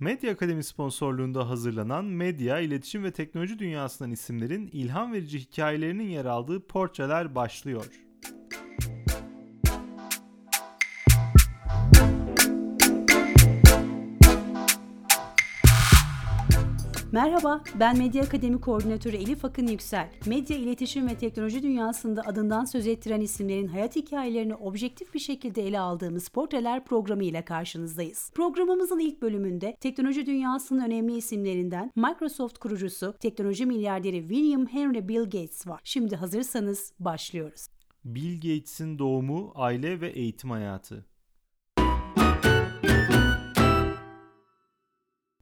Medya 0.00 0.32
Akademi 0.32 0.64
sponsorluğunda 0.64 1.48
hazırlanan 1.48 2.04
medya, 2.04 2.60
iletişim 2.60 3.04
ve 3.04 3.10
teknoloji 3.10 3.58
dünyasından 3.58 4.10
isimlerin 4.10 4.66
ilham 4.72 5.12
verici 5.12 5.38
hikayelerinin 5.38 6.08
yer 6.08 6.24
aldığı 6.24 6.66
portreler 6.66 7.34
başlıyor. 7.34 7.86
Merhaba, 17.12 17.62
ben 17.80 17.98
Medya 17.98 18.22
Akademi 18.22 18.60
Koordinatörü 18.60 19.16
Elif 19.16 19.44
Akın 19.44 19.66
Yüksel. 19.66 20.10
Medya, 20.26 20.56
iletişim 20.56 21.08
ve 21.08 21.14
teknoloji 21.14 21.62
dünyasında 21.62 22.22
adından 22.22 22.64
söz 22.64 22.86
ettiren 22.86 23.20
isimlerin 23.20 23.66
hayat 23.66 23.96
hikayelerini 23.96 24.54
objektif 24.54 25.14
bir 25.14 25.18
şekilde 25.18 25.66
ele 25.66 25.80
aldığımız 25.80 26.28
Portreler 26.28 26.84
programı 26.84 27.24
ile 27.24 27.44
karşınızdayız. 27.44 28.30
Programımızın 28.34 28.98
ilk 28.98 29.22
bölümünde 29.22 29.76
teknoloji 29.80 30.26
dünyasının 30.26 30.84
önemli 30.84 31.16
isimlerinden 31.16 31.92
Microsoft 31.96 32.58
kurucusu, 32.58 33.14
teknoloji 33.20 33.66
milyarderi 33.66 34.20
William 34.20 34.66
Henry 34.66 35.08
Bill 35.08 35.24
Gates 35.24 35.66
var. 35.66 35.80
Şimdi 35.84 36.16
hazırsanız 36.16 36.92
başlıyoruz. 36.98 37.66
Bill 38.04 38.34
Gates'in 38.34 38.98
doğumu, 38.98 39.52
aile 39.54 40.00
ve 40.00 40.08
eğitim 40.08 40.50
hayatı. 40.50 41.09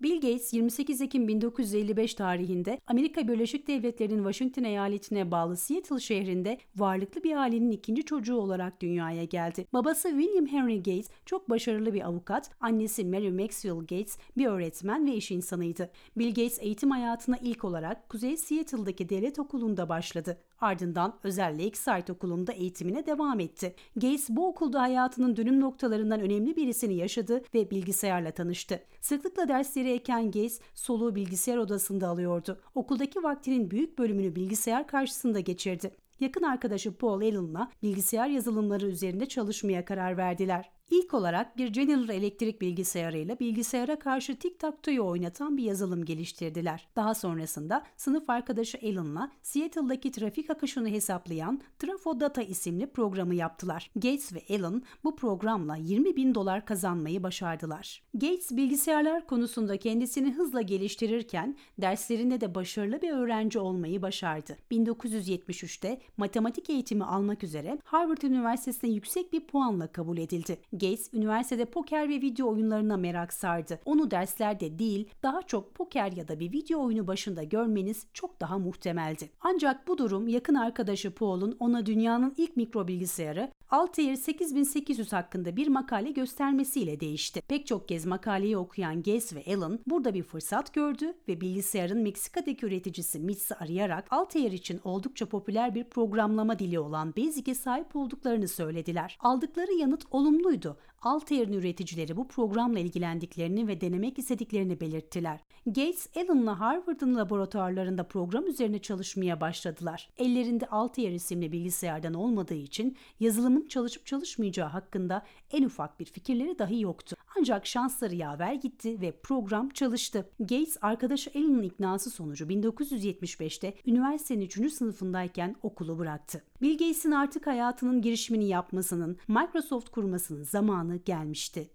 Bill 0.03 0.15
Gates 0.15 0.53
28 0.53 1.01
Ekim 1.01 1.29
1955 1.29 2.15
tarihinde 2.15 2.81
Amerika 2.87 3.29
Birleşik 3.29 3.69
Devletleri'nin 3.69 4.19
Washington 4.19 4.65
eyaletine 4.65 5.31
bağlı 5.31 5.57
Seattle 5.57 6.01
şehrinde 6.01 6.59
varlıklı 6.77 7.25
bir 7.25 7.37
ailenin 7.37 7.71
ikinci 7.71 8.05
çocuğu 8.05 8.37
olarak 8.37 8.81
dünyaya 8.81 9.25
geldi. 9.25 9.67
Babası 9.73 10.09
William 10.09 10.47
Henry 10.47 10.77
Gates 10.77 11.11
çok 11.27 11.51
başarılı 11.51 11.95
bir 11.95 12.07
avukat, 12.07 12.51
annesi 12.61 13.05
Mary 13.05 13.31
Maxwell 13.31 13.79
Gates 13.79 14.19
bir 14.37 14.47
öğretmen 14.47 15.07
ve 15.07 15.15
iş 15.15 15.31
insanıydı. 15.31 15.91
Bill 16.17 16.29
Gates 16.29 16.59
eğitim 16.61 16.91
hayatına 16.91 17.37
ilk 17.43 17.65
olarak 17.65 18.09
Kuzey 18.09 18.37
Seattle'daki 18.37 19.09
devlet 19.09 19.39
okulunda 19.39 19.89
başladı. 19.89 20.39
Ardından 20.61 21.15
özel 21.23 21.65
Lakeside 21.65 22.13
Okulu'nda 22.13 22.53
eğitimine 22.53 23.07
devam 23.07 23.41
etti. 23.41 23.75
Gates 23.97 24.31
bu 24.31 24.49
okulda 24.49 24.81
hayatının 24.81 25.37
dönüm 25.37 25.61
noktalarından 25.61 26.21
önemli 26.21 26.57
birisini 26.57 26.95
yaşadı 26.95 27.43
ve 27.55 27.71
bilgisayarla 27.71 28.31
tanıştı. 28.31 28.81
Sıklıkla 29.01 29.49
dersleri 29.49 29.88
eken 29.95 30.25
Gates 30.25 30.61
soluğu 30.75 31.15
bilgisayar 31.15 31.57
odasında 31.57 32.09
alıyordu. 32.09 32.61
Okuldaki 32.75 33.23
vaktinin 33.23 33.71
büyük 33.71 33.99
bölümünü 33.99 34.37
bilgisayar 34.37 34.87
karşısında 34.87 35.41
geçirdi. 35.41 35.97
Yakın 36.21 36.43
arkadaşı 36.43 36.93
Paul 36.93 37.21
Allen'la 37.21 37.71
bilgisayar 37.83 38.29
yazılımları 38.29 38.87
üzerinde 38.87 39.27
çalışmaya 39.27 39.85
karar 39.85 40.17
verdiler. 40.17 40.71
İlk 40.91 41.15
olarak 41.15 41.57
bir 41.57 41.69
General 41.69 42.09
Electric 42.09 42.61
bilgisayarıyla 42.61 43.39
bilgisayara 43.39 43.99
karşı 43.99 44.33
tic-tac-toe'yu 44.33 45.03
oynatan 45.03 45.57
bir 45.57 45.63
yazılım 45.63 46.05
geliştirdiler. 46.05 46.89
Daha 46.97 47.15
sonrasında 47.15 47.85
sınıf 47.97 48.31
arkadaşı 48.31 48.79
Alan'la 48.83 49.33
Seattle'daki 49.43 50.13
trafik 50.13 50.51
akışını 50.51 50.89
hesaplayan 50.89 51.61
Trafo 51.79 52.21
Data 52.21 52.43
isimli 52.43 52.87
programı 52.87 53.35
yaptılar. 53.35 53.91
Gates 53.95 54.33
ve 54.33 54.57
Alan 54.57 54.83
bu 55.05 55.17
programla 55.17 55.77
20 55.77 56.17
bin 56.17 56.35
dolar 56.35 56.67
kazanmayı 56.67 57.23
başardılar. 57.23 58.03
Gates 58.15 58.53
bilgisayarlar 58.53 59.27
konusunda 59.27 59.77
kendisini 59.77 60.33
hızla 60.33 60.63
geliştirirken 60.63 61.57
derslerinde 61.79 62.41
de 62.41 62.55
başarılı 62.55 63.03
bir 63.03 63.11
öğrenci 63.11 63.59
olmayı 63.59 64.03
başardı. 64.03 64.57
1973'te 64.71 66.01
matematik 66.17 66.71
eğitimi 66.71 67.05
almak 67.05 67.45
üzere 67.45 67.79
Harvard 67.85 68.23
Üniversitesi'ne 68.23 68.91
yüksek 68.91 69.33
bir 69.33 69.41
puanla 69.41 69.93
kabul 69.93 70.19
edildi. 70.19 70.59
Gates 70.79 71.15
üniversitede 71.15 71.65
poker 71.65 72.09
ve 72.09 72.21
video 72.21 72.49
oyunlarına 72.49 72.97
merak 72.97 73.33
sardı. 73.33 73.81
Onu 73.85 74.11
derslerde 74.11 74.79
değil, 74.79 75.09
daha 75.23 75.43
çok 75.43 75.75
poker 75.75 76.13
ya 76.13 76.29
da 76.29 76.41
bir 76.41 76.53
video 76.53 76.85
oyunu 76.85 77.07
başında 77.07 77.43
görmeniz 77.43 78.07
çok 78.13 78.41
daha 78.41 78.59
muhtemeldi. 78.59 79.31
Ancak 79.41 79.89
bu 79.89 79.99
durum 79.99 80.29
yakın 80.29 80.55
arkadaşı 80.55 81.15
Paul'un 81.15 81.57
ona 81.61 81.87
dünyanın 81.87 82.35
ilk 82.37 82.57
mikro 82.57 82.89
bilgisayarı 82.89 83.51
Altair 83.71 84.17
8800 84.17 85.13
hakkında 85.13 85.57
bir 85.57 85.69
makale 85.69 86.11
göstermesiyle 86.11 87.01
değişti. 87.01 87.43
Pek 87.49 87.67
çok 87.67 87.89
kez 87.89 88.07
makaleyi 88.07 88.57
okuyan 88.57 88.97
Gates 88.97 89.35
ve 89.35 89.45
Allen 89.47 89.79
burada 89.87 90.15
bir 90.15 90.23
fırsat 90.23 90.75
gördü 90.75 91.15
ve 91.29 91.41
bilgisayarın 91.41 92.03
Meksika'daki 92.03 92.67
üreticisi 92.67 93.19
MITS'i 93.19 93.55
arayarak 93.55 94.07
Altair 94.11 94.53
için 94.53 94.81
oldukça 94.85 95.27
popüler 95.27 95.75
bir 95.75 95.85
programlama 95.85 96.59
dili 96.59 96.79
olan 96.79 97.17
Basic'e 97.17 97.55
sahip 97.55 97.97
olduklarını 97.97 98.49
söylediler. 98.49 99.19
Aldıkları 99.21 99.73
yanıt 99.73 100.05
olumluydu 100.11 100.77
Altair'in 101.03 101.53
üreticileri 101.53 102.17
bu 102.17 102.29
programla 102.29 102.79
ilgilendiklerini 102.79 103.69
ve 103.69 103.81
denemek 103.81 104.19
istediklerini 104.19 104.81
belirttiler. 104.81 105.41
Gates, 105.67 106.17
Allen'la 106.17 106.61
Harvard'ın 106.61 107.17
laboratuvarlarında 107.17 108.09
program 108.09 108.47
üzerine 108.47 108.79
çalışmaya 108.79 109.41
başladılar. 109.41 110.11
Ellerinde 110.19 110.67
Altair 110.67 111.13
isimli 111.13 111.53
bilgisayardan 111.53 112.15
olmadığı 112.15 112.55
için 112.55 112.97
yazılımın 113.21 113.69
çalışıp 113.69 114.07
çalışmayacağı 114.07 114.69
hakkında 114.69 115.23
en 115.51 115.63
ufak 115.63 116.01
bir 116.01 116.05
fikirleri 116.05 116.59
dahi 116.59 116.81
yoktu. 116.81 117.17
Ancak 117.39 117.67
şansları 117.67 118.15
yaver 118.15 118.55
gitti 118.55 119.01
ve 119.01 119.13
program 119.13 119.69
çalıştı. 119.69 120.31
Gates 120.41 120.77
arkadaşı 120.81 121.31
Allen'ın 121.35 121.63
iknası 121.63 122.11
sonucu 122.11 122.45
1975'te 122.45 123.75
üniversitenin 123.87 124.41
3. 124.41 124.73
sınıfındayken 124.73 125.57
okulu 125.63 125.99
bıraktı. 125.99 126.43
Bill 126.63 126.73
Gates'in 126.73 127.11
artık 127.11 127.47
hayatının 127.47 128.03
girişimini 128.03 128.49
yapmasının, 128.49 129.19
Microsoft 129.29 129.89
kurmasının 129.89 130.43
zamanı 130.43 130.97
gelmişti. 130.97 131.71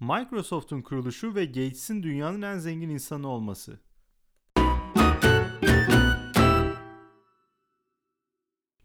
Microsoft'un 0.00 0.82
kuruluşu 0.82 1.34
ve 1.34 1.44
Gates'in 1.44 2.02
dünyanın 2.02 2.42
en 2.42 2.58
zengin 2.58 2.88
insanı 2.88 3.28
olması. 3.28 3.80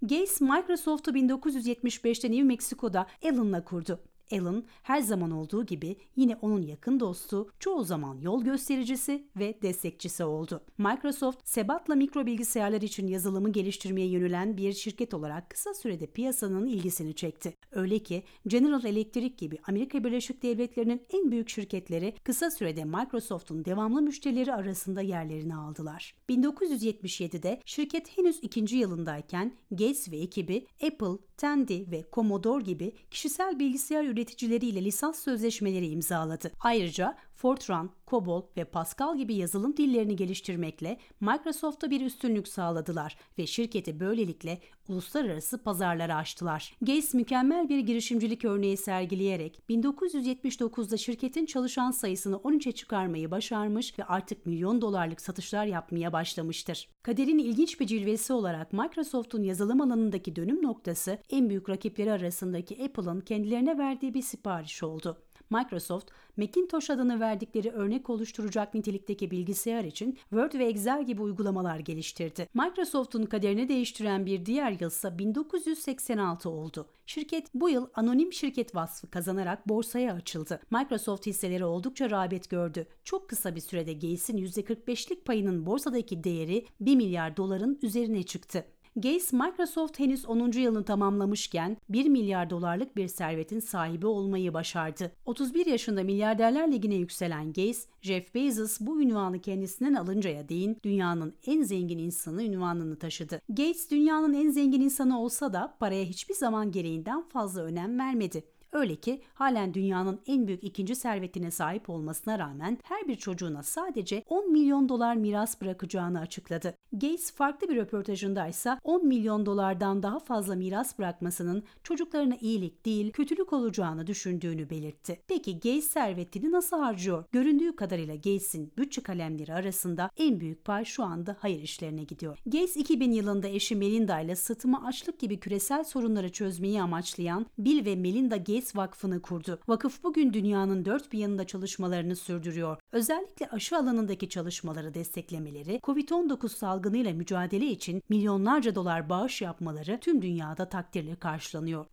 Gates 0.02 0.42
Microsoft'u 0.42 1.12
1975'te 1.12 2.32
New 2.32 2.44
Mexico'da 2.44 3.08
Allen'la 3.24 3.64
kurdu. 3.64 4.04
Alan 4.34 4.66
her 4.84 5.02
zaman 5.02 5.32
olduğu 5.32 5.66
gibi 5.66 5.96
yine 6.16 6.36
onun 6.42 6.62
yakın 6.62 7.00
dostu, 7.00 7.50
çoğu 7.60 7.84
zaman 7.84 8.18
yol 8.18 8.44
göstericisi 8.44 9.28
ve 9.36 9.62
destekçisi 9.62 10.24
oldu. 10.24 10.62
Microsoft, 10.78 11.48
sebatla 11.48 11.96
mikro 11.96 12.26
bilgisayarlar 12.26 12.82
için 12.82 13.08
yazılımı 13.08 13.52
geliştirmeye 13.52 14.08
yönelen 14.08 14.58
bir 14.58 14.74
şirket 14.74 15.14
olarak 15.14 15.50
kısa 15.50 15.74
sürede 15.74 16.08
piyasanın 16.08 16.68
ilgisini 16.68 17.16
çekti. 17.16 17.54
Öyle 17.72 18.00
ki 18.00 18.24
General 18.48 18.86
Electric 18.86 19.36
gibi 19.36 19.58
Amerika 19.68 20.04
Birleşik 20.04 20.44
Devletleri'nin 20.44 21.02
en 21.14 21.32
büyük 21.32 21.50
şirketleri 21.50 22.16
kısa 22.24 22.52
sürede 22.52 22.86
Microsoft'un 22.86 23.66
devamlı 23.66 24.02
müşterileri 24.02 24.54
arasında 24.54 25.02
yerlerini 25.02 25.56
aldılar. 25.56 26.16
1977'de 26.30 27.62
şirket 27.66 28.18
henüz 28.18 28.40
ikinci 28.42 28.78
yılındayken 28.78 29.54
Gates 29.72 30.12
ve 30.12 30.18
ekibi 30.18 30.68
Apple, 30.84 31.18
Tandy 31.42 31.92
ve 31.92 32.06
Commodore 32.14 32.64
gibi 32.64 32.94
kişisel 33.12 33.60
bilgisayar 33.60 34.04
üreticileriyle 34.04 34.84
lisans 34.84 35.20
sözleşmeleri 35.20 35.88
imzaladı. 35.88 36.52
Ayrıca 36.60 37.18
Fortran, 37.42 37.90
COBOL 38.08 38.44
ve 38.58 38.64
Pascal 38.64 39.18
gibi 39.18 39.36
yazılım 39.36 39.78
dillerini 39.78 40.16
geliştirmekle 40.16 40.98
Microsoft'a 41.22 41.90
bir 41.90 42.02
üstünlük 42.02 42.48
sağladılar 42.48 43.18
ve 43.38 43.48
şirketi 43.48 44.00
böylelikle 44.00 44.60
uluslararası 44.88 45.64
pazarlara 45.64 46.16
açtılar. 46.16 46.76
Gates 46.82 47.14
mükemmel 47.14 47.70
bir 47.70 47.80
girişimcilik 47.80 48.46
örneği 48.46 48.78
sergileyerek 48.78 49.60
1979'da 49.70 50.98
şirketin 50.98 51.46
çalışan 51.46 51.92
sayısını 51.92 52.36
13'e 52.36 52.72
çıkarmayı 52.72 53.32
başarmış 53.32 54.00
ve 54.00 54.04
artık 54.04 54.46
milyon 54.46 54.82
dolarlık 54.82 55.22
satışlar 55.22 55.66
yapmaya 55.66 56.14
başlamıştır. 56.14 56.90
Kaderin 57.04 57.38
ilginç 57.38 57.80
bir 57.80 57.88
cilvesi 57.88 58.34
olarak 58.34 58.74
Microsoft'un 58.74 59.44
yazılım 59.44 59.82
alanındaki 59.82 60.36
dönüm 60.36 60.64
noktası 60.64 61.18
en 61.30 61.50
büyük 61.50 61.70
rakipleri 61.70 62.12
arasındaki 62.12 62.84
Apple'ın 62.84 63.22
kendilerine 63.22 63.78
verdiği 63.78 64.14
bir 64.14 64.22
sipariş 64.22 64.84
oldu. 64.84 65.18
Microsoft, 65.52 66.12
Macintosh 66.38 66.90
adını 66.90 67.20
verdikleri 67.20 67.70
örnek 67.70 68.10
oluşturacak 68.10 68.74
nitelikteki 68.74 69.32
bilgisayar 69.32 69.84
için 69.84 70.18
Word 70.30 70.54
ve 70.54 70.66
Excel 70.66 71.06
gibi 71.06 71.22
uygulamalar 71.22 71.80
geliştirdi. 71.80 72.48
Microsoft'un 72.54 73.26
kaderini 73.26 73.70
değiştiren 73.70 74.26
bir 74.26 74.46
diğer 74.46 74.72
yıl 74.72 74.88
ise 74.88 75.18
1986 75.20 76.50
oldu. 76.50 76.88
Şirket 77.06 77.48
bu 77.54 77.70
yıl 77.70 77.88
anonim 77.96 78.34
şirket 78.34 78.76
vasfı 78.76 79.10
kazanarak 79.10 79.70
borsaya 79.70 80.14
açıldı. 80.14 80.60
Microsoft 80.72 81.26
hisseleri 81.26 81.66
oldukça 81.66 82.10
rağbet 82.10 82.50
gördü. 82.50 82.88
Çok 83.04 83.30
kısa 83.30 83.56
bir 83.56 83.62
sürede 83.62 83.94
Gates'in 83.94 84.38
%45'lik 84.38 85.26
payının 85.26 85.66
borsadaki 85.66 86.24
değeri 86.24 86.66
1 86.80 86.96
milyar 86.96 87.38
doların 87.38 87.80
üzerine 87.82 88.24
çıktı. 88.24 88.66
Gates 88.96 89.34
Microsoft 89.34 90.00
henüz 90.00 90.26
10. 90.26 90.52
yılını 90.52 90.86
tamamlamışken 90.86 91.78
1 91.90 92.10
milyar 92.10 92.50
dolarlık 92.50 92.96
bir 92.96 93.08
servetin 93.08 93.60
sahibi 93.60 94.08
olmayı 94.08 94.54
başardı. 94.54 95.12
31 95.26 95.66
yaşında 95.66 96.04
milyarderler 96.04 96.72
ligine 96.72 96.96
yükselen 96.96 97.48
Gates, 97.48 97.88
Jeff 98.02 98.36
Bezos 98.36 98.78
bu 98.80 99.02
ünvanı 99.02 99.40
kendisinden 99.40 99.94
alıncaya 99.94 100.50
değin 100.50 100.78
dünyanın 100.84 101.34
en 101.46 101.62
zengin 101.64 101.98
insanı 101.98 102.44
ünvanını 102.44 103.00
taşıdı. 103.00 103.42
Gates 103.50 103.92
dünyanın 103.92 104.34
en 104.34 104.50
zengin 104.50 104.82
insanı 104.82 105.22
olsa 105.22 105.54
da 105.54 105.76
paraya 105.80 106.06
hiçbir 106.06 106.36
zaman 106.36 106.72
gereğinden 106.72 107.22
fazla 107.22 107.62
önem 107.62 108.00
vermedi. 108.00 108.44
Öyle 108.74 108.96
ki 108.96 109.22
halen 109.34 109.74
dünyanın 109.74 110.20
en 110.28 110.48
büyük 110.48 110.64
ikinci 110.64 110.96
servetine 110.96 111.52
sahip 111.52 111.90
olmasına 111.90 112.40
rağmen 112.40 112.78
her 112.84 113.08
bir 113.08 113.16
çocuğuna 113.16 113.64
sadece 113.64 114.24
10 114.30 114.52
milyon 114.52 114.90
dolar 114.90 115.16
miras 115.16 115.62
bırakacağını 115.62 116.20
açıkladı. 116.20 116.74
Gates 116.94 117.32
farklı 117.32 117.70
bir 117.70 117.76
röportajında 117.76 118.48
ise 118.48 118.78
10 118.84 119.08
milyon 119.08 119.46
dolardan 119.46 120.04
daha 120.04 120.20
fazla 120.20 120.56
miras 120.56 121.00
bırakmasının 121.00 121.64
çocuklarına 121.84 122.36
iyilik 122.42 122.86
değil 122.86 123.12
kötülük 123.12 123.54
olacağını 123.54 124.08
düşündüğünü 124.08 124.70
belirtti. 124.70 125.20
Peki 125.28 125.54
Gates 125.54 125.86
servetini 125.86 126.52
nasıl 126.52 126.78
harcıyor? 126.80 127.24
Göründüğü 127.32 127.76
kadarıyla 127.76 128.16
Gates'in 128.16 128.74
bütçe 128.78 129.04
kalemleri 129.04 129.54
arasında 129.54 130.10
en 130.18 130.40
büyük 130.40 130.66
pay 130.66 130.86
şu 130.86 131.04
anda 131.04 131.38
hayır 131.40 131.62
işlerine 131.62 132.04
gidiyor. 132.04 132.38
Gates 132.46 132.78
2000 132.78 133.12
yılında 133.12 133.48
eşi 133.48 133.76
Melinda 133.76 134.20
ile 134.20 134.36
sıtma 134.36 134.86
açlık 134.86 135.20
gibi 135.20 135.40
küresel 135.40 135.84
sorunları 135.84 136.32
çözmeyi 136.32 136.82
amaçlayan 136.82 137.46
Bill 137.58 137.86
ve 137.86 137.96
Melinda 137.96 138.38
Gates 138.38 138.61
Vakfı'nı 138.76 139.22
kurdu. 139.22 139.60
Vakıf 139.68 140.04
bugün 140.04 140.34
dünyanın 140.34 140.86
dört 140.86 141.12
bir 141.12 141.20
yanında 141.20 141.48
çalışmalarını 141.48 142.16
sürdürüyor. 142.16 142.78
Özellikle 142.92 143.50
aşı 143.50 143.78
alanındaki 143.78 144.30
çalışmaları 144.30 144.94
desteklemeleri, 144.94 145.80
Covid-19 145.84 146.50
salgınıyla 146.50 147.14
mücadele 147.14 147.66
için 147.66 148.02
milyonlarca 148.10 148.76
dolar 148.76 149.10
bağış 149.10 149.42
yapmaları 149.42 150.00
tüm 150.00 150.22
dünyada 150.22 150.70
takdirle 150.70 151.16
karşılanıyor. 151.16 151.86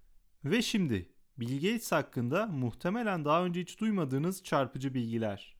Ve 0.44 0.62
şimdi 0.62 1.08
Bill 1.38 1.54
Gates 1.54 1.92
hakkında 1.92 2.46
muhtemelen 2.46 3.24
daha 3.24 3.44
önce 3.44 3.60
hiç 3.60 3.80
duymadığınız 3.80 4.42
çarpıcı 4.42 4.94
bilgiler. 4.94 5.58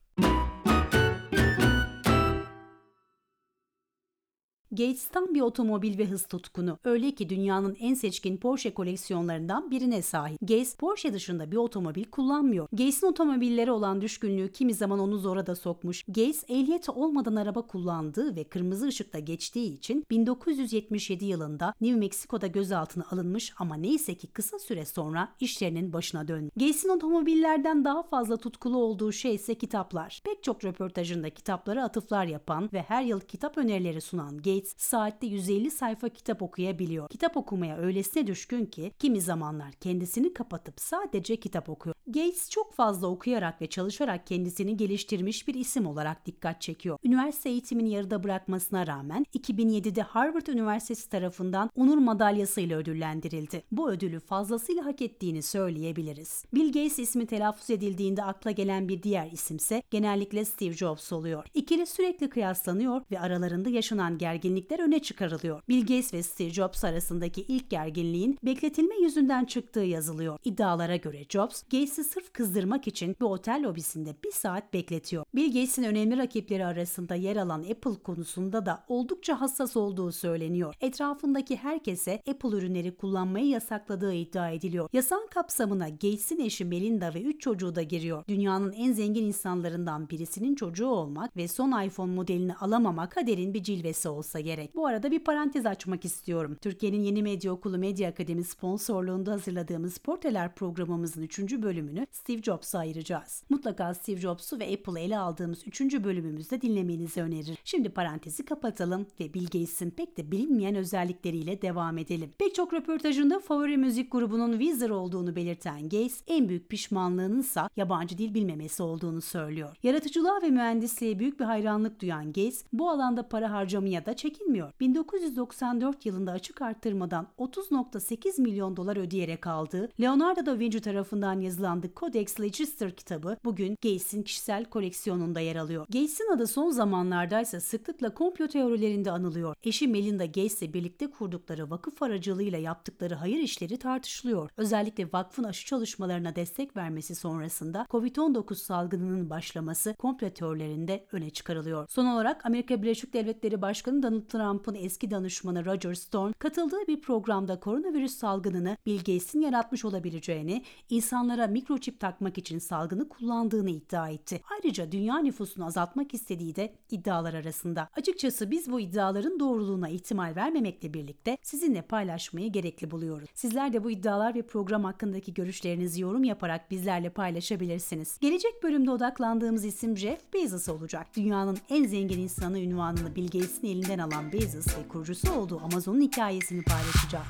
Gates 4.79 5.09
tam 5.09 5.35
bir 5.35 5.41
otomobil 5.41 5.99
ve 5.99 6.07
hız 6.07 6.27
tutkunu. 6.27 6.79
Öyle 6.85 7.11
ki 7.11 7.29
dünyanın 7.29 7.77
en 7.81 7.95
seçkin 7.95 8.37
Porsche 8.37 8.75
koleksiyonlarından 8.75 9.71
birine 9.71 10.03
sahip. 10.03 10.41
Gates 10.41 10.77
Porsche 10.77 11.13
dışında 11.13 11.51
bir 11.51 11.57
otomobil 11.57 12.05
kullanmıyor. 12.05 12.69
Gates'in 12.73 13.07
otomobillere 13.07 13.73
olan 13.73 14.01
düşkünlüğü 14.01 14.53
kimi 14.53 14.75
zaman 14.75 14.99
onu 14.99 15.19
zora 15.19 15.47
da 15.47 15.57
sokmuş. 15.57 16.05
Gates 16.09 16.45
ehliyeti 16.49 16.91
olmadan 16.91 17.37
araba 17.37 17.63
kullandığı 17.63 18.37
ve 18.37 18.45
kırmızı 18.45 18.87
ışıkta 18.87 19.19
geçtiği 19.19 19.75
için 19.75 20.05
1977 20.11 21.25
yılında 21.25 21.75
New 21.81 21.99
Mexico'da 21.99 22.47
gözaltına 22.47 23.05
alınmış 23.11 23.53
ama 23.59 23.75
neyse 23.75 24.15
ki 24.15 24.27
kısa 24.27 24.59
süre 24.59 24.85
sonra 24.85 25.29
işlerinin 25.41 25.93
başına 25.93 26.29
döndü. 26.29 26.51
Gates'in 26.57 26.89
otomobillerden 26.89 27.85
daha 27.85 28.03
fazla 28.03 28.37
tutkulu 28.37 28.77
olduğu 28.77 29.13
şey 29.13 29.35
ise 29.35 29.55
kitaplar. 29.55 30.21
Pek 30.25 30.43
çok 30.43 30.65
röportajında 30.65 31.31
kitaplara 31.31 31.85
atıflar 31.85 32.25
yapan 32.25 32.71
ve 32.73 32.83
her 32.83 33.03
yıl 33.03 33.21
kitap 33.21 33.59
önerileri 33.59 34.01
sunan 34.01 34.37
Gates 34.37 34.68
Gates 34.69 34.87
saatte 34.87 35.27
150 35.27 35.71
sayfa 35.71 36.09
kitap 36.09 36.43
okuyabiliyor. 36.43 37.09
Kitap 37.09 37.37
okumaya 37.37 37.77
öylesine 37.77 38.27
düşkün 38.27 38.67
ki 38.67 38.93
kimi 38.99 39.21
zamanlar 39.21 39.73
kendisini 39.73 40.35
kapatıp 40.35 40.81
sadece 40.81 41.37
kitap 41.37 41.69
okuyor. 41.69 41.95
Gates 42.07 42.51
çok 42.51 42.75
fazla 42.75 43.07
okuyarak 43.07 43.63
ve 43.63 43.67
çalışarak 43.67 44.27
kendisini 44.27 44.77
geliştirmiş 44.77 45.49
bir 45.49 45.55
isim 45.55 45.87
olarak 45.87 46.27
dikkat 46.27 46.61
çekiyor. 46.61 46.99
Üniversite 47.05 47.51
eğitimini 47.51 47.91
yarıda 47.91 48.25
bırakmasına 48.25 48.87
rağmen 48.87 49.27
2007'de 49.39 50.03
Harvard 50.03 50.47
Üniversitesi 50.47 51.09
tarafından 51.09 51.71
onur 51.77 51.99
madalyasıyla 51.99 52.79
ödüllendirildi. 52.79 53.63
Bu 53.73 53.91
ödülü 53.91 54.21
fazlasıyla 54.21 54.85
hak 54.85 55.03
ettiğini 55.03 55.43
söyleyebiliriz. 55.43 56.45
Bill 56.55 56.67
Gates 56.67 56.99
ismi 56.99 57.27
telaffuz 57.27 57.71
edildiğinde 57.71 58.25
akla 58.25 58.51
gelen 58.51 58.89
bir 58.89 59.03
diğer 59.03 59.31
isimse 59.33 59.83
genellikle 59.91 60.45
Steve 60.45 60.73
Jobs 60.73 61.13
oluyor. 61.13 61.45
İkili 61.55 61.87
sürekli 61.87 62.29
kıyaslanıyor 62.29 63.03
ve 63.11 63.21
aralarında 63.21 63.69
yaşanan 63.69 64.19
gerginlikler 64.59 64.79
öne 64.87 64.99
çıkarılıyor. 64.99 65.63
Bill 65.69 65.81
Gates 65.81 66.15
ve 66.15 66.23
Steve 66.23 66.51
Jobs 66.51 66.85
arasındaki 66.85 67.41
ilk 67.49 67.71
gerginliğin 67.71 68.39
bekletilme 68.43 68.95
yüzünden 68.97 69.45
çıktığı 69.45 69.81
yazılıyor. 69.81 70.39
İddialara 70.45 70.97
göre 70.97 71.25
Jobs, 71.29 71.63
Gates'i 71.63 72.05
sırf 72.05 72.33
kızdırmak 72.33 72.89
için 72.89 73.17
bir 73.21 73.27
otel 73.27 73.63
lobisinde 73.65 74.15
bir 74.25 74.33
saat 74.33 74.73
bekletiyor. 74.73 75.25
Bill 75.35 75.47
Gates'in 75.47 75.83
önemli 75.83 76.17
rakipleri 76.17 76.67
arasında 76.67 77.15
yer 77.15 77.37
alan 77.37 77.61
Apple 77.61 78.03
konusunda 78.03 78.67
da 78.67 78.85
oldukça 78.89 79.41
hassas 79.41 79.77
olduğu 79.77 80.13
söyleniyor. 80.13 80.75
Etrafındaki 80.81 81.57
herkese 81.57 82.23
Apple 82.31 82.57
ürünleri 82.57 82.97
kullanmayı 82.97 83.47
yasakladığı 83.47 84.15
iddia 84.15 84.51
ediliyor. 84.51 84.89
Yasağın 84.93 85.27
kapsamına 85.27 85.89
Gates'in 85.89 86.41
eşi 86.41 86.65
Melinda 86.65 87.15
ve 87.15 87.23
3 87.23 87.41
çocuğu 87.41 87.75
da 87.75 87.83
giriyor. 87.83 88.25
Dünyanın 88.29 88.73
en 88.73 88.93
zengin 88.93 89.25
insanlarından 89.25 90.11
birisinin 90.11 90.55
çocuğu 90.55 90.87
olmak 90.87 91.37
ve 91.37 91.49
son 91.49 91.83
iPhone 91.83 92.15
modelini 92.15 92.57
alamamak 92.57 93.13
kaderin 93.13 93.55
bir 93.55 93.63
cilvesi 93.63 94.09
olsa 94.09 94.41
gerek. 94.41 94.48
Bu 94.75 94.87
arada 94.87 95.11
bir 95.11 95.19
parantez 95.19 95.67
açmak 95.67 96.05
istiyorum. 96.05 96.57
Türkiye'nin 96.61 97.03
Yeni 97.03 97.23
Medya 97.23 97.53
Okulu 97.53 97.79
Medya 97.79 98.09
Akademi 98.09 98.45
sponsorluğunda 98.45 99.33
hazırladığımız 99.33 99.99
Porteler 99.99 100.55
programımızın 100.55 101.23
3. 101.23 101.39
bölümünü 101.39 102.07
Steve 102.11 102.43
Jobs'a 102.43 102.79
ayıracağız. 102.79 103.45
Mutlaka 103.51 103.95
Steve 103.95 104.21
Jobs'u 104.21 104.59
ve 104.59 104.65
Apple'ı 104.65 104.99
ele 104.99 105.19
aldığımız 105.19 105.67
3. 105.67 105.81
bölümümüzde 105.81 106.61
dinlemenizi 106.61 107.23
önerir. 107.23 107.59
Şimdi 107.65 107.89
parantezi 107.89 108.45
kapatalım 108.45 109.07
ve 109.21 109.35
Bill 109.35 109.45
Gates'in 109.45 109.91
pek 109.91 110.17
de 110.17 110.31
bilinmeyen 110.31 110.75
özellikleriyle 110.75 111.63
devam 111.63 111.99
edelim. 111.99 112.31
Pek 112.39 112.55
çok 112.55 112.75
röportajında 112.75 113.39
favori 113.39 113.77
müzik 113.77 114.13
grubunun 114.13 114.53
Weezer 114.53 114.91
olduğunu 114.91 115.37
belirten 115.37 115.83
Gates, 115.83 116.23
en 116.27 116.49
büyük 116.49 116.69
pişmanlığının 116.69 117.41
ise 117.41 117.61
yabancı 117.77 118.19
dil 118.19 118.35
bilmemesi 118.35 118.83
olduğunu 118.83 119.21
söylüyor. 119.21 119.77
Yaratıcılığa 119.83 120.43
ve 120.43 120.51
mühendisliğe 120.51 121.19
büyük 121.19 121.41
bir 121.41 121.45
hayranlık 121.45 122.01
duyan 122.01 122.27
Gates, 122.27 122.65
bu 122.73 122.91
alanda 122.91 123.29
para 123.29 123.53
harcamaya 123.53 124.07
da 124.07 124.17
çekinmiyor. 124.29 124.73
1994 124.81 126.07
yılında 126.07 126.33
açık 126.33 126.63
arttırmadan 126.63 127.27
30.8 127.39 128.41
milyon 128.41 128.77
dolar 128.77 128.97
ödeyerek 128.97 129.47
aldığı 129.47 129.91
Leonardo 130.01 130.47
da 130.47 130.59
Vinci 130.59 130.81
tarafından 130.81 131.41
yazılan 131.41 131.81
The 131.81 131.91
Codex 131.97 132.41
Legislator 132.41 132.91
kitabı 132.91 133.37
bugün 133.45 133.77
Gates'in 133.83 134.23
kişisel 134.23 134.65
koleksiyonunda 134.65 135.41
yer 135.41 135.57
alıyor. 135.57 135.87
Gates'in 135.87 136.33
adı 136.33 136.47
son 136.47 136.71
zamanlarda 136.71 137.41
ise 137.41 137.61
sıklıkla 137.61 138.15
komplo 138.15 138.47
teorilerinde 138.47 139.11
anılıyor. 139.11 139.57
Eşi 139.63 139.89
Melinda 139.89 140.27
Gates 140.27 140.63
ile 140.63 140.73
birlikte 140.73 141.11
kurdukları 141.11 141.71
vakıf 141.71 142.03
aracılığıyla 142.03 142.59
yaptıkları 142.59 143.15
hayır 143.15 143.39
işleri 143.39 143.79
tartışılıyor. 143.79 144.51
Özellikle 144.57 145.09
vakfın 145.13 145.45
aşı 145.45 145.67
çalışmalarına 145.67 146.37
destek 146.37 146.77
vermesi 146.77 147.15
sonrasında 147.15 147.87
Covid-19 147.91 148.55
salgınının 148.55 149.31
başlaması 149.31 149.95
komplo 149.95 150.31
teorilerinde 150.31 151.07
öne 151.13 151.31
çıkarılıyor. 151.31 151.89
Son 151.89 152.07
olarak 152.07 152.47
Amerika 152.47 152.83
Birleşik 152.83 153.13
Devletleri 153.13 153.63
Başkanı 153.63 154.03
Donald 154.03 154.18
Trump'ın 154.21 154.75
eski 154.75 155.11
danışmanı 155.11 155.65
Roger 155.65 155.95
Stone 155.95 156.33
katıldığı 156.39 156.87
bir 156.89 157.01
programda 157.01 157.61
koronavirüs 157.61 158.17
salgınını 158.17 158.77
Bill 158.87 158.99
Gates'in 158.99 159.41
yaratmış 159.41 159.85
olabileceğini, 159.85 160.63
insanlara 160.91 161.47
mikroçip 161.47 162.01
takmak 162.01 162.39
için 162.39 162.59
salgını 162.59 163.09
kullandığını 163.09 163.71
iddia 163.71 164.09
etti. 164.09 164.41
Ayrıca 164.51 164.93
dünya 164.93 165.19
nüfusunu 165.19 165.67
azaltmak 165.67 166.15
istediği 166.15 166.57
de 166.57 166.75
iddialar 166.91 167.35
arasında. 167.35 167.89
Açıkçası 167.97 168.51
biz 168.51 168.71
bu 168.71 168.81
iddiaların 168.81 169.41
doğruluğuna 169.41 169.89
ihtimal 169.89 170.37
vermemekle 170.37 170.95
birlikte 170.95 171.39
sizinle 171.43 171.83
paylaşmayı 171.83 172.53
gerekli 172.53 172.91
buluyoruz. 172.91 173.29
Sizler 173.35 173.73
de 173.73 173.85
bu 173.85 173.91
iddialar 173.91 174.35
ve 174.35 174.43
program 174.43 174.85
hakkındaki 174.85 175.35
görüşlerinizi 175.35 176.01
yorum 176.03 176.25
yaparak 176.25 176.71
bizlerle 176.71 177.11
paylaşabilirsiniz. 177.11 178.19
Gelecek 178.21 178.63
bölümde 178.63 178.91
odaklandığımız 178.91 179.65
isim 179.65 179.97
Jeff 179.97 180.33
Bezos 180.35 180.69
olacak. 180.69 181.07
Dünyanın 181.17 181.59
en 181.69 181.85
zengin 181.85 182.19
insanı 182.19 182.59
ünvanını 182.59 183.17
Bill 183.17 183.25
Gates'in 183.25 183.67
elinden 183.67 183.99
alan 184.09 184.33
Bezos 184.33 184.67
ve 184.69 184.89
kurucusu 184.89 185.33
olduğu 185.33 185.61
Amazon'un 185.61 186.01
hikayesini 186.01 186.63
paylaşacağız. 186.63 187.27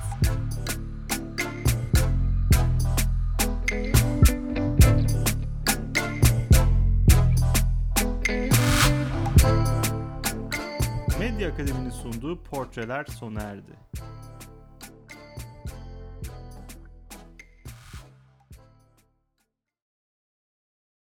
Medya 11.19 11.49
Akademi'nin 11.49 11.91
sunduğu 11.91 12.43
portreler 12.43 13.05
sona 13.05 13.41
erdi. 13.41 13.73